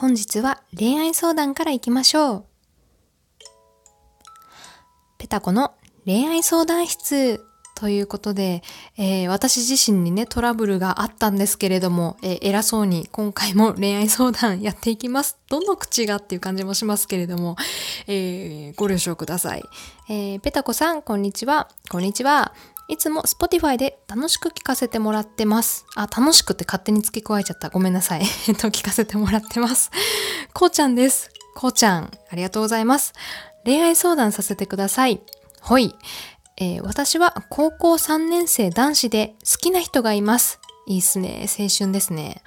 [0.00, 2.44] 本日は恋愛相談から行きましょう。
[5.18, 5.74] ペタコの
[6.06, 8.62] 恋愛相談室ということで、
[8.96, 15.36] えー、私自身にね、トラブルがあったんですけれども、えー、偉そうに今回も恋愛相談やっていきます。
[15.50, 17.56] どの口がっていう感じもしますけれども、
[18.06, 19.62] えー、ご了承ください。
[20.08, 21.68] えペタコさん、こんにちは。
[21.90, 22.54] こんにちは。
[22.90, 25.86] いつも Spotify で楽しく聞かせてもらってます。
[25.94, 27.70] あ、楽しくって勝手に付け加えちゃった。
[27.70, 28.22] ごめんなさい。
[28.48, 29.92] えっと、聞かせてもらってます。
[30.52, 31.30] こうちゃんです。
[31.54, 33.12] こうちゃん、ありがとうございます。
[33.64, 35.20] 恋愛相談させてください。
[35.60, 35.94] ほい。
[36.56, 40.58] えー、私は高校3年生男子で好きな人がいます。
[40.88, 41.46] いいっすね。
[41.46, 42.42] 青春ですね。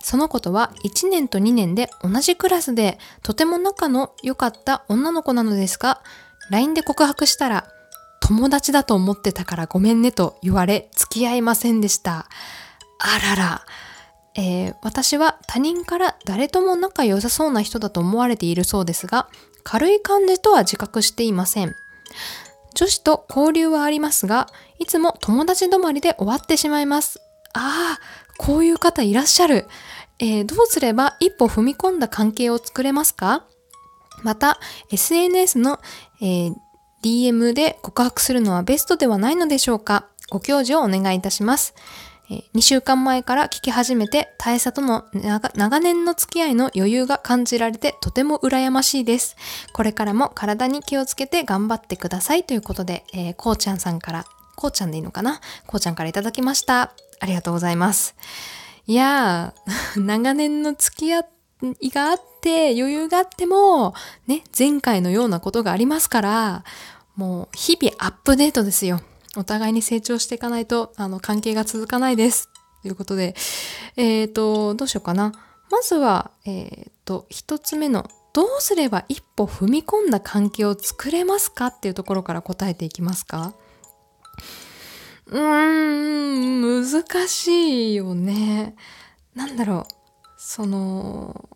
[0.00, 6.02] その子とは1年と2年で同じクラスでとても仲の良かった女の子なのですが、
[6.50, 7.68] LINE で告白したら、
[8.28, 12.28] 友達だと思ってたからごめんねと言われ、付き合いませんでした。
[12.98, 13.66] あらら。
[14.34, 19.30] えー、私は他人から誰とも仲良さそうな人だと思われているそうですが、
[19.64, 21.74] 軽い感じとは自覚していません。
[22.74, 27.22] 女子と交流はありますが、いつも友達止まりで終わってしまいます。
[27.54, 28.00] ああ、
[28.36, 29.66] こういう方いらっしゃる。
[30.18, 33.46] えー、どうすれば一歩踏み込んだ関係を作れますか？
[34.22, 35.80] また、SNS の、
[36.20, 36.54] えー、
[37.02, 40.06] DM で告白するのはベストではないのでしょうか？
[40.30, 41.74] ご教授をお願いいたします。
[42.28, 49.36] 2週間前から聞き始めて、大佐との長年の付き合いの余裕が感じられてとても羨ましいです。
[49.72, 55.40] これからも体に気をつけて頑張ってくださいということで、えー、こうちゃんさんから、こうちゃんでいいのかな？
[55.66, 56.92] こうちゃんからいただきました。
[57.20, 58.14] ありがとうございます。
[58.86, 61.37] いやー、 長年の付き合って
[61.80, 63.94] いがあって、余裕があっても、
[64.26, 66.64] ね、前回のようなことがありますから、
[67.16, 69.00] もう日々アップデートですよ。
[69.36, 72.48] お互いに成長していかないと、あの、関係が続かないです。
[72.82, 73.34] ということで、
[73.96, 75.32] えっ、ー、と、どうしようかな。
[75.70, 81.66] まずは、えっ、ー、と、一つ目の、どうすれば一歩踏み込んだ関係を作れますか？
[81.66, 83.54] っていうところから答えていきますか
[85.26, 88.76] うーん、難しいよね。
[89.34, 89.97] なんだろう。
[90.38, 91.48] その、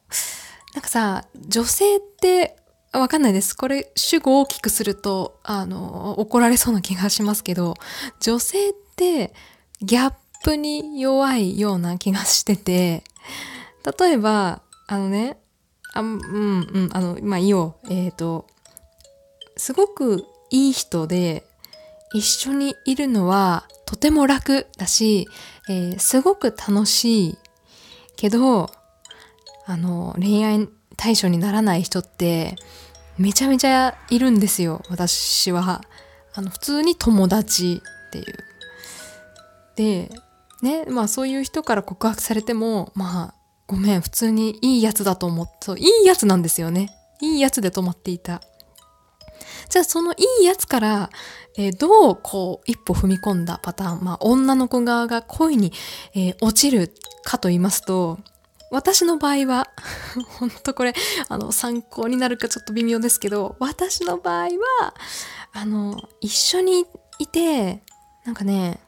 [0.75, 2.57] なんかさ、女性って
[2.93, 3.57] わかんないです。
[3.57, 7.75] これ、主語を大きくすると、あの、怒られそうな気がしますけど、
[8.21, 9.33] 女性って
[9.81, 13.05] ギャップに弱いような気がしてて、
[13.99, 15.39] 例えば、あのね、
[15.95, 17.77] あうん、うん、あの、まあ、いいよ。
[17.89, 18.47] えっ、ー、と、
[19.57, 21.47] すごくいい人で、
[22.15, 25.29] 一緒にいるのはとても楽だし、
[25.69, 27.39] えー、すごく楽しい
[28.23, 28.71] けど、
[29.67, 32.55] あの、恋愛対処にならない人って、
[33.19, 35.83] めちゃめちゃいるんですよ、私は。
[36.33, 38.39] あの、普通に友達っていう。
[39.75, 40.11] で、
[40.63, 43.35] ね、まあそういう人から告白されても、まあ、
[43.67, 46.91] ごめん、普通にいいやつだと思って、そう、いいやつなんですよね。
[47.21, 48.41] いいやつで止まっていた。
[49.73, 51.11] じゃあそのいいやつから、
[51.57, 55.73] えー、どうこう一歩踏み込んだパターン、まあ女の子側が恋に、
[56.15, 56.93] えー、落ちる
[57.25, 58.19] かと言いますと、
[58.71, 59.69] 私の場合は、
[60.39, 60.93] ほんとこれ、
[61.31, 64.49] あの、参考になるかちょっと微妙ですけど、私の場合
[64.81, 64.95] は、
[65.55, 66.85] あの、一緒に
[67.19, 67.83] いて、
[68.27, 68.79] なんかね、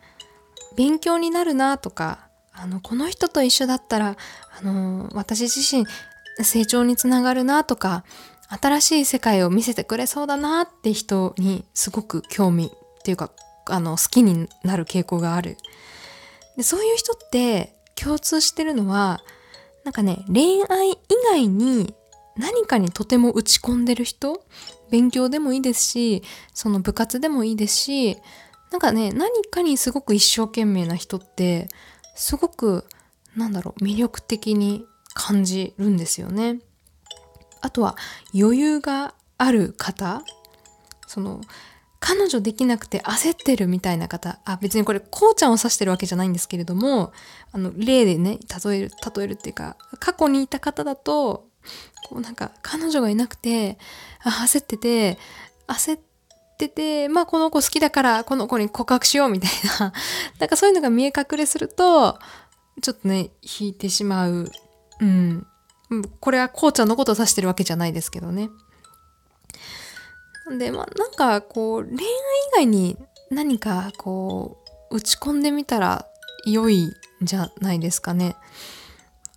[0.77, 4.16] 勉強になるなとか、あの、この人と一緒だったら、
[4.59, 5.87] あの、私自身
[6.43, 8.05] 成長につながるなとか、
[8.49, 13.31] 新しい世界を見せてくれそうだなって人にすごく興味っていうか、
[13.66, 15.56] あの、好きになる傾向がある。
[16.56, 19.22] でそういう人って共通してるのは、
[19.84, 20.99] なんかね、恋愛以
[21.31, 21.94] 外に
[22.37, 24.44] 何かにとても打ち込んでる人
[24.91, 26.22] 勉強でもいいですし、
[26.53, 28.16] その部活でもいいですし、
[28.71, 31.69] なんかね、何かにすごく一生懸命な人って、
[32.15, 32.84] すごく、
[33.37, 34.84] なんだろう、魅力的に
[35.15, 36.59] 感じるんですよね。
[37.65, 37.97] あとは、
[38.39, 40.23] 余裕がある方
[41.07, 41.41] その、
[41.99, 47.15] 彼女できなくて焦ってるみたいな方、あ、別にこれ、こうちゃんを指してるわけじゃないんですけれども、
[47.53, 51.49] あの、例でね、例える、例えるっていうか、過去にいた方だと、
[52.07, 53.78] こうなんか、彼女がいなくて、
[54.22, 55.19] 焦ってて、
[55.67, 56.01] 焦っ
[56.59, 59.51] てて、まあこの子好きだからこの子に告白しようみたい
[59.81, 59.95] な、
[60.39, 62.19] なんかそういうのが見え隠れすると、
[62.83, 64.53] ちょっとね、引いてしまう。
[65.01, 65.47] うん。
[66.03, 68.51] これはこうちゃんのことを指してるわけじゃないですけどね。
[70.59, 72.07] で、まあ、なんかこう、恋愛以
[72.55, 72.97] 外に
[73.31, 74.59] 何かこ
[74.91, 76.07] う、打ち込んでみたら
[76.47, 76.93] 良いん
[77.23, 78.37] じゃないですかね。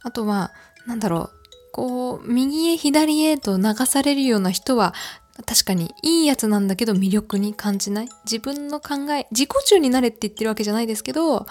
[0.03, 0.51] あとは、
[0.85, 1.31] なんだろう、
[1.71, 4.93] こう、右へ左へと流されるような人は、
[5.45, 11.45] 確かにいいやつなんだけど魅力に感じない自分の考え、自己中になれって言ってるわけじゃないですけど、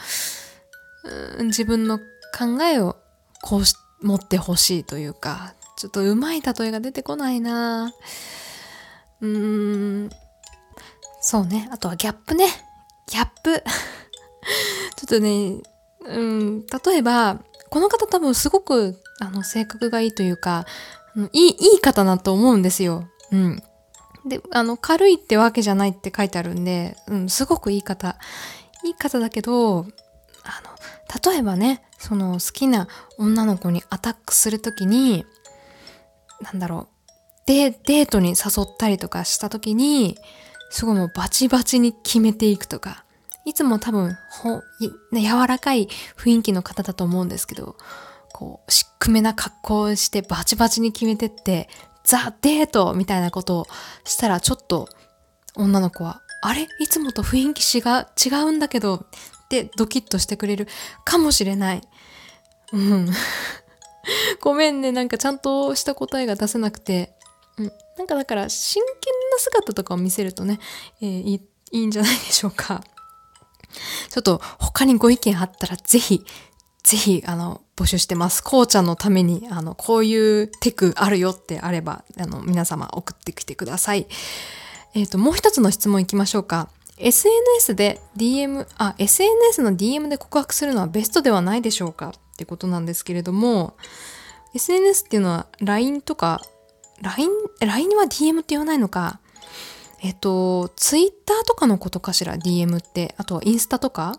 [1.41, 2.97] 自分の考えを
[3.43, 7.93] こうし持ってほしいというか、ちょっとうまい例えが出てこないな
[9.21, 10.11] うーん。
[11.21, 11.69] そうね。
[11.73, 12.47] あとはギャップね。
[13.07, 13.63] ギャップ。
[14.97, 15.61] ちょっとね、
[16.07, 17.41] うん、例えば、
[17.71, 20.67] この方多分すごく、あの、性格がいいというか、
[21.33, 23.09] いい、いい方だと思うんですよ。
[23.33, 23.63] うん。
[24.27, 28.17] で、あの、軽いってわけじゃないって書いてあるんで、うん、すごくいい方。
[28.85, 32.89] いい方だけど、あの、例えばね、その好きな
[33.19, 35.25] 女の子にアタックするときに、
[36.41, 37.11] なんだろう、
[37.47, 40.19] デデートに誘ったりとかしたときに、
[40.71, 43.05] すごいもうバチバチに決めていくとか、
[43.45, 44.63] いつも多分、ほ、
[45.13, 47.77] 柔らかい雰囲気の方だと思うんですけど、
[48.33, 51.69] こう、しっくめな格好をしてバチバチに決めてって、
[52.05, 53.67] ザ・デートみたいなことを
[54.05, 54.89] したらちょっと
[55.55, 56.69] 女の子は、あれ？
[56.81, 59.07] いつもと雰囲気が違うんだけど
[59.47, 60.67] ってドキッとしてくれる
[61.05, 61.83] かもしれない。
[62.73, 63.11] うん。
[64.41, 67.15] ごめんね、なんかちゃんとした答えが出せなくて。
[67.57, 67.73] うん。
[67.97, 70.59] なんかだから真剣な姿とかを見せるとね、
[71.01, 72.85] えー、いいいんじゃないでしょうか。
[74.11, 76.25] ちょっと他にご意見あったらぜひ、
[76.83, 78.43] ぜひ、あの、募集してます。
[78.43, 84.07] こうちゃんのために、あの、こういうテクあるよってあれば、あの、皆様送ってきてください。
[84.95, 86.71] えっ、ー、と、もう一つの質問いきましょうか。
[86.99, 93.77] SNS で DM、あ、SNS の DM で告白するのはベストではないでしょうかってことなんですけれども、
[94.55, 96.43] SNS っていうのは LINE とか、
[97.03, 97.29] LINE、
[97.61, 99.21] LINE は DM って言わないのか。
[100.03, 103.15] えっと、Twitter とかのことかしら、DM って。
[103.19, 104.19] あとはインスタとか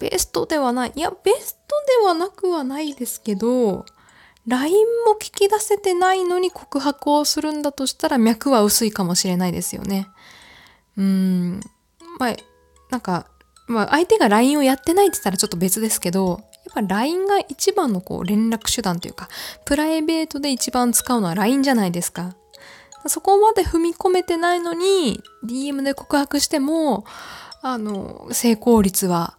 [0.00, 0.92] ベストではない。
[0.94, 3.86] いや、ベストではなくはないですけど、
[4.46, 4.74] LINE
[5.06, 10.08] も聞き出せてないのに告白をするんだとしたら脈は薄いかもしれないですよね。
[10.96, 11.60] うーん。
[12.18, 12.36] まあ、
[12.90, 13.26] なんか、
[13.66, 19.28] まあ相手が LINE をやってないって言ったらちょっと別ですけど、やっぱ LINE が一番のこう連絡手段というか、
[19.64, 22.34] プライベートで一番使うのは LINE じゃないですか。
[23.06, 27.04] そこまで踏み込めてないのに、DM で告白しても、
[27.62, 29.36] あの、成功率は、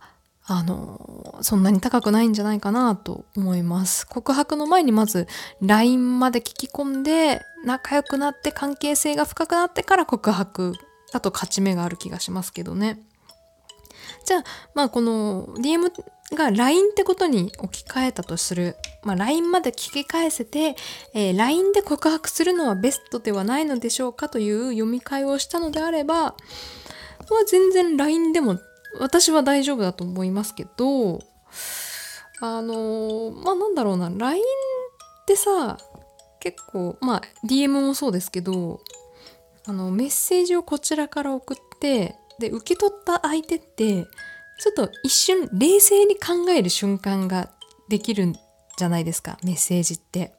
[0.48, 4.08] あの、そんなに高くないんじゃないかなと思います。
[4.08, 5.28] 告白の前にまず
[5.62, 10.74] LINE まで聞き込んで、仲良くなって関係性が深くなってから告白
[11.12, 13.00] だと勝ち目がある気がしますけどね。
[14.26, 14.44] じゃあ、
[14.74, 15.92] まあこの DM
[16.34, 18.76] が LINE ってことに置き換えたとする。
[19.04, 20.76] まあ LINE まで聞き返せて、
[21.14, 26.36] えー、LINE で告白するのはベストではないのでしょうかという読み替えをしたのであれば、まあ
[27.48, 28.60] 全然 LINE でも
[29.00, 31.20] 私は大丈夫だと思いますけど、
[32.42, 35.78] あの、まあなんだろうな、LINE ってさ、
[36.40, 38.82] 結構、まあ DM もそうですけど、
[39.68, 44.06] あの、メッセージをこちらから送って、で、受け取った相手って、
[44.60, 47.52] ちょっと一瞬冷静に考える瞬間が
[47.90, 48.34] できるん
[48.78, 50.34] じゃないですか、メッセージって。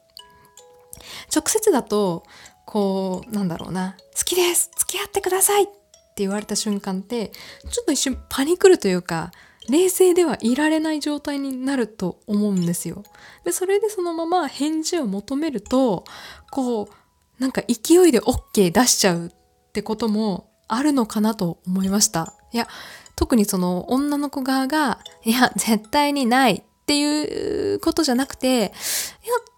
[1.33, 2.23] 直接だと、
[2.65, 5.73] こう、なんだろうな、好きです付き合ってくださいって
[6.17, 7.31] 言われた瞬間って、
[7.69, 9.31] ちょっと一瞬パニクるというか、
[9.69, 13.03] 冷静ではいられない状態になると思うんですよ。
[13.43, 16.05] で、それでそのまま返事を求めると、
[16.51, 17.06] こう、
[17.39, 19.31] なんか勢いで OK 出しちゃうっ
[19.71, 22.33] てこともあるのかなと思いました。
[22.51, 22.67] いや、
[23.15, 28.69] 特にその女の子側が、いや、絶対にないっていうことじゃなくて、いや、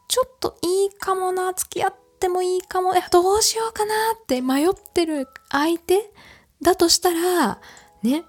[0.07, 6.11] ちょっといいかもな、付き合ってもいいかも、いや、どうしようかなって迷ってる相手
[6.61, 7.59] だとしたら、
[8.01, 8.23] ね、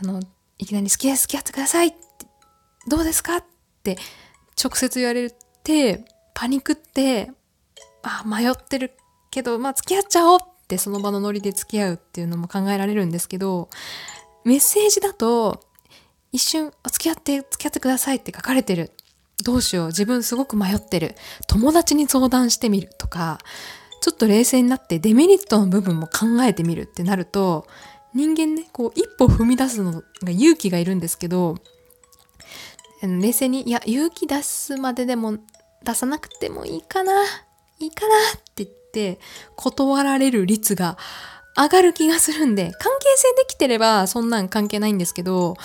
[0.00, 0.20] あの、
[0.58, 1.96] いきなり好きです、付き合ってくださいって
[2.86, 3.44] どうですかっ
[3.82, 3.98] て
[4.62, 5.30] 直接言われ
[5.62, 7.32] て、パニックって、
[8.04, 8.92] あ、迷ってる
[9.30, 13.68] けど、まあ付き合っちゃおうってその場のノリで付き合うっていうのも考えられるんですけど、
[14.44, 15.60] メッセージだと、
[16.32, 18.92] 一瞬、付き合って、付き合ってくださいって書かれてる。
[19.42, 21.16] どうしよう、自分すごく迷ってる。
[21.48, 23.38] 友達に相談してみるとか、
[24.00, 27.66] ちょっと冷静になってデメリットの部分も考えてみるってなると、
[28.14, 31.56] 人間ね、こう一歩踏み出すのが勇気がいるんですけど、
[33.02, 35.38] 冷静に、いや、勇気出すまででも
[35.82, 37.12] 出さなくてもいいかな、
[37.78, 39.18] いいかなって言って、
[39.56, 40.96] 断られる率が
[41.56, 45.56] 上がる気がするんで、関係性できてればそんなん関係ないんですけど、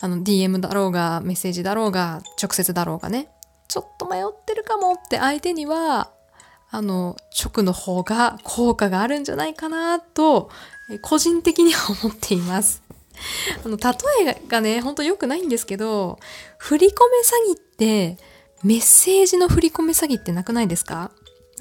[0.00, 3.28] あの DM だろうが、メッセージだろうが、直接だろうがね、
[3.68, 6.10] ちょっと迷ってるかもって相手には、
[6.70, 10.50] あの、直の方が効果があるんじゃないかなと、
[11.02, 12.82] 個人的には思っています。
[13.64, 16.18] あの、例えがね、ほんと良くないんですけど、
[16.58, 16.90] 振り込
[17.46, 18.18] め詐欺って、
[18.62, 21.10] メッセージの振り込め詐欺ってなくないですか？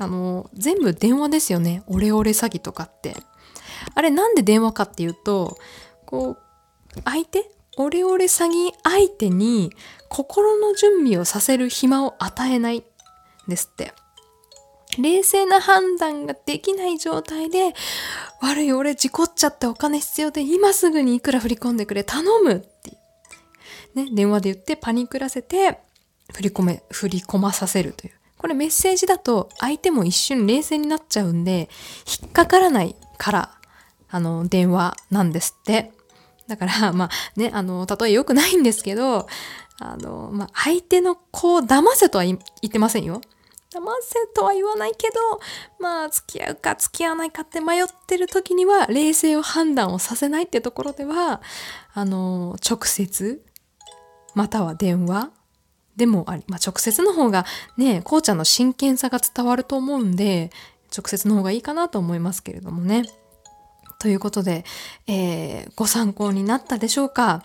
[0.01, 1.84] あの、全部電話ですよね。
[1.86, 3.15] オレオレ詐欺とかって。
[3.93, 5.58] あれなんで電話かっていうと、
[6.08, 6.38] こう、
[7.05, 9.72] 相手オレオレ詐欺相手に
[10.10, 12.84] 心の準備をさせる暇を与えない
[13.48, 13.93] ですって。
[14.98, 17.74] 冷静な判断ができない状態で、
[18.41, 22.98] 悪い俺事故っちゃってお金必要で今すぐにいくら振り込んでくれ頼むって
[23.93, 25.79] ね、電話で言ってパニクらせて
[26.34, 28.20] 振り込め、振り込まさせるという。
[28.41, 31.69] これメッセージだと相手も一瞬冷静になっちゃうんで、
[32.21, 33.51] 引っかからないから、
[34.10, 35.91] あの、電話なんですって。
[36.48, 39.27] だから、 まあね、あの、例え良くないんですけど、
[39.79, 43.21] あの、まあ、相手の子を騙せとは言ってませんよ。
[43.71, 45.19] 騙せとは言わないけど、
[45.77, 51.43] まあ、付き合うか付き合わないかって迷ってる時には、冷静を判断をさせないってところでは、
[51.93, 53.45] あの、直接、
[54.33, 55.29] または電話
[56.01, 57.46] でもあり、まあ、直接の方が
[57.77, 60.50] ね、こうちゃんの真剣さが伝わると思うんで、
[60.91, 63.03] 直接の方がいいかなと思いますけれどもね。
[64.00, 64.65] ということで、
[65.05, 67.43] えー、ご参考になったでしょうか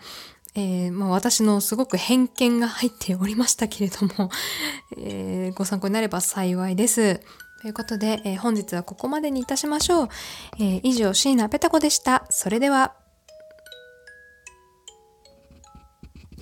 [0.55, 4.31] えー、まあ、私のすごく偏見が入っておりましたけれども、
[4.97, 7.21] えー、ご参考になれば幸いです。
[7.61, 10.09] ということで、えー、本日はここまでにいたしましょう。
[10.59, 12.25] え以上、椎名ペタ子でした。
[12.31, 12.95] それでは。